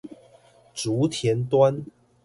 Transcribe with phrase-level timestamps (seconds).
[0.73, 1.85] 竹田端